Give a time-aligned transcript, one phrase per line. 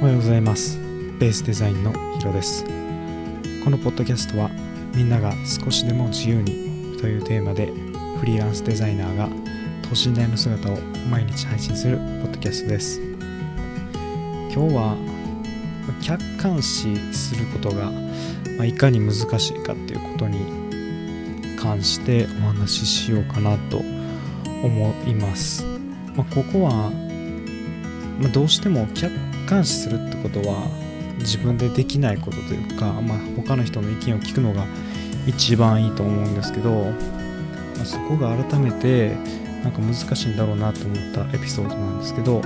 [0.00, 0.78] おはようございます。
[1.18, 2.64] ベースデザインのヒロです。
[3.62, 4.48] このポッドキャストは
[4.94, 7.66] みんなが少しでも自由にというテーマで
[8.18, 9.28] フリーランスデザイナーが
[9.82, 10.78] 等身大の姿を
[11.10, 12.98] 毎日配信するポッドキャストです。
[14.50, 14.96] 今日は
[16.00, 17.92] 客観視することが
[18.64, 20.38] いかに難しいかっていうことに
[21.58, 23.76] 関してお話ししようかなと
[24.62, 25.62] 思います、
[26.16, 27.09] まあ、ここは、
[28.20, 29.12] まあ、どうしても客
[29.46, 30.68] 観視するってことは
[31.18, 34.64] 自分でできないことというか、まあ、他の人の意見を聞くのが
[35.26, 39.16] 一番いいと思うんですけど、まあ、そこが改めて
[39.62, 42.40] なんか難しいんだろうなと思ったエピソードなんですけど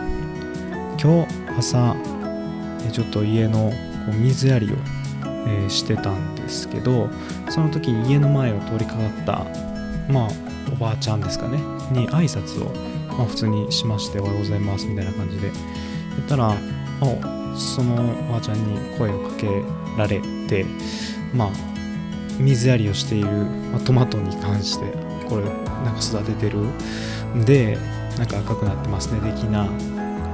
[1.01, 1.97] 今日朝
[2.93, 3.73] ちょっと家の
[4.13, 4.77] 水やりを、
[5.47, 7.09] えしてたんですけど
[7.49, 10.29] その時に家の前を通りかかったまあ
[10.73, 11.59] おばあちゃんですかね
[11.91, 12.73] に挨拶を、
[13.17, 15.51] まあ、普通にしましておはようございますみたいな感じで
[16.17, 16.57] 言ったら
[17.57, 19.63] そのおばあちゃんに声をかけ
[19.97, 20.65] られて
[21.35, 21.51] まあ
[22.39, 24.87] 水やりをしている、まあ、トマトに関して
[25.29, 27.79] これなんか育ててるんで
[28.19, 29.69] なんか赤くなってますね的な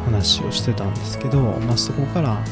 [0.05, 2.43] 話をしてたんですけど、まあ、そこから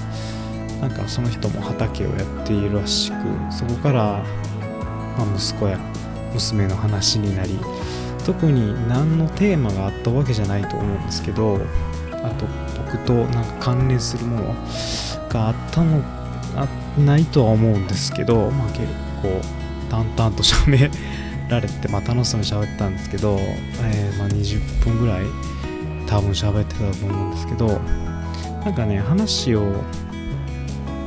[0.80, 3.16] なんかその人も畑をやっているらしく
[3.50, 4.02] そこから、
[5.16, 5.78] まあ、息子や
[6.32, 7.58] 娘の話になり
[8.28, 11.58] 特に何のテーマがあったわけじゃないと思うんですけど
[12.12, 12.44] あと
[12.76, 14.54] 僕となんか関連するもの
[15.30, 16.04] があったの
[17.02, 18.80] ないとは思うんですけど、まあ、結
[19.22, 19.40] 構
[19.88, 20.90] 淡々と喋
[21.48, 25.24] られて、まあ、楽しそうに喋ったんですけど、えー、まあ、20分ぐらい
[26.06, 27.66] 多分喋ってたと思うんですけど
[28.62, 29.62] なんかね話を、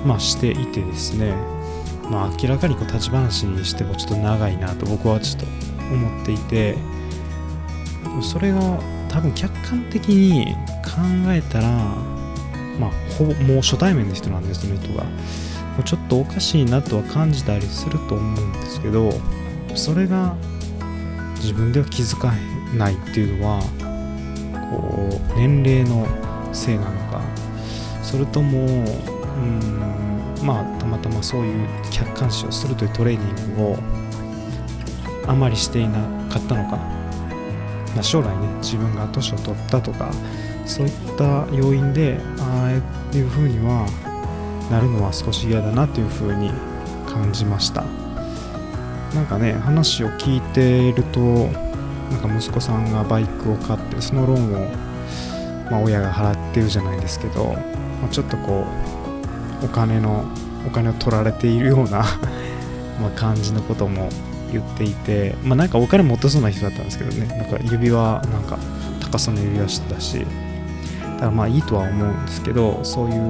[0.08, 1.36] まあ、していてですね、
[2.10, 5.46] まあ、明らかにこう立ち話にしてもちょっと長いなと僕はちょっと
[5.94, 6.78] 思っていて
[8.22, 8.60] それが
[9.10, 11.70] 多分客観的に考えたら
[12.80, 15.06] まあほぼもう初対面の人なんですその人が。
[15.86, 19.10] ちょっとおかしいなとは感じたりすると思うんですけど
[19.74, 20.36] それが
[21.38, 22.34] 自分では気づか
[22.78, 23.62] ないっていうのは
[24.70, 26.06] こう年齢の
[26.54, 27.22] せいなのか。
[28.04, 28.70] それともう
[29.40, 33.78] んまあたまたまそういう客観視をするというトレーニングを
[35.28, 36.00] あまりしていな
[36.30, 36.78] かったのか、
[37.96, 40.12] まあ、将来ね自分が年を取ったとか
[40.66, 42.72] そういった要因でああ
[43.18, 43.86] いうふうには
[44.70, 46.50] なるのは少し嫌だなというふうに
[47.06, 47.84] 感じました。
[49.14, 54.70] なんかね話を聞いてるとなんか息子さんがバイクを買ってそのローンを、
[55.70, 57.54] まあ、親が払ってるじゃないですけど、
[58.02, 58.66] まあ、ちょっとこ
[59.62, 60.26] うお金の
[60.66, 62.06] お金を取られているような
[63.02, 64.10] ま感じのことも
[64.54, 67.26] 言っていてまあなんかお金持ってそうな人だったんですけどね。
[67.26, 68.58] なんか指輪なんか
[69.00, 70.20] 高さの指輪してたし。
[70.20, 73.22] だからまあいいとは思うんですけどそういう、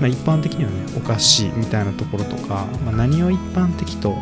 [0.00, 4.16] まあ、一般的にはねおかしいみたいなところとか、まあ、何を一般的と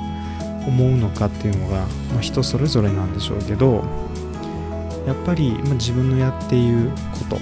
[0.66, 3.84] 思うのかっていうのが、まあ、人それぞれなんでしょうけど
[5.06, 7.38] やっぱり、ま、自分のやっているこ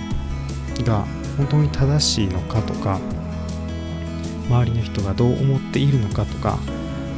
[0.76, 1.06] とが
[1.38, 3.00] 本当に正しいのかとか
[4.48, 6.58] 周りの人がどう思っているのかとか、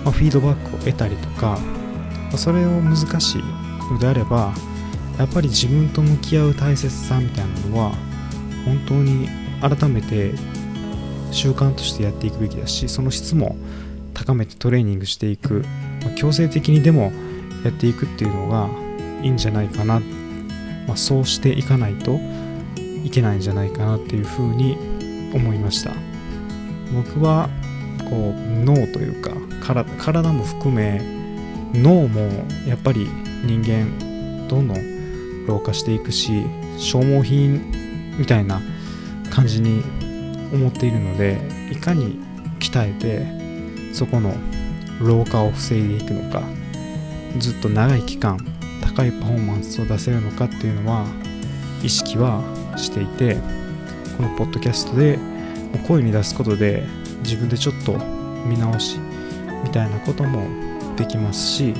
[0.05, 1.59] まあ、フィードバックを得たりとか、
[2.29, 3.43] まあ、それを難しい
[3.93, 4.53] のであれば
[5.19, 7.93] やっぱり自分と向き合う大切さみたいなのは
[8.65, 9.29] 本当に
[9.61, 10.33] 改めて
[11.33, 13.57] 習慣としてやっていくべきだしその質も
[14.15, 15.65] 高めてトレーニングしていく、
[16.03, 17.13] まあ、強制的にでも
[17.65, 18.69] やっていくっていうのが
[19.23, 20.01] いいんじゃないかな、
[20.87, 22.19] まあ、そうしていかないと
[23.05, 24.77] いけないんじゃないかなっていうふうに
[25.35, 25.93] 思いました。
[26.93, 27.49] 僕は
[28.09, 29.31] こう脳というか
[29.75, 31.01] 体も含め
[31.73, 32.21] 脳も
[32.67, 33.09] やっぱり
[33.45, 36.45] 人間どんどん老化していくし
[36.79, 38.61] 消耗品みたいな
[39.31, 39.83] 感じに
[40.53, 41.39] 思っているので
[41.71, 42.19] いかに
[42.59, 44.35] 鍛えてそこの
[45.01, 46.43] 老化を防いでいくのか
[47.39, 48.39] ずっと長い期間
[48.83, 51.07] 高いパフォーマンスを出せるのかっていうのは
[51.83, 52.43] 意識は
[52.77, 53.37] していて
[54.17, 55.19] このポッドキャストで
[55.87, 56.85] 声に出すことで
[57.23, 57.97] 自分でちょっと
[58.47, 58.99] 見直し
[59.65, 60.47] みたいなことも
[60.97, 61.75] できますし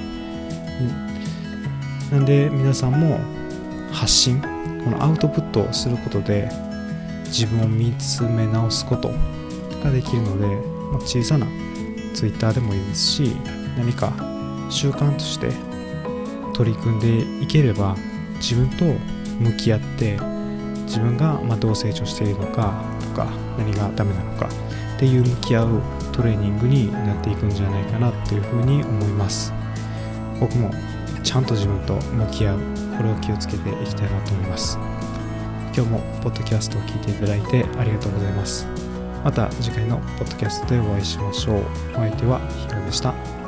[2.11, 3.21] なんで皆さんも
[3.93, 4.41] 発信
[4.85, 6.49] このアウトプットをすることで
[7.27, 9.11] 自分を見つめ直すこと
[9.85, 10.47] ができるので、
[10.91, 11.47] まあ、小さな
[12.15, 13.37] Twitter でもいいですし
[13.77, 14.13] 何か
[14.71, 15.53] 習慣として
[16.55, 17.97] 取り組んでいければ
[18.37, 18.85] 自分と
[19.41, 20.19] 向き合って
[20.85, 23.27] 自分がまどう成長しているのかとか
[23.57, 24.49] 何がダメなのか
[25.01, 25.83] っていう向き合う
[26.13, 29.51] トレーニングになっていくんじゃないかなっていうふうに思います。
[30.39, 30.71] 僕も
[31.23, 32.59] ちゃんと自分と向き合う
[32.99, 34.79] これを気をつけていきたいなと思います。
[35.75, 38.67] 今日もポッドキャストを聞いていただいてありがとうございます。
[39.25, 41.63] また次回のポッドキャストでお会いしましょう。
[41.95, 42.39] お相手は
[42.69, 43.40] ヒロでした。